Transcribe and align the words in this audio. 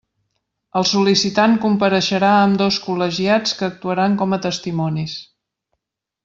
El 0.79 0.85
sol·licitant 0.91 1.53
compareixerà 1.65 2.31
amb 2.37 2.57
dos 2.63 2.79
col·legiats 2.87 3.55
que 3.61 3.69
actuaran 3.71 4.17
com 4.23 4.35
a 4.35 4.41
testimonis. 4.51 5.15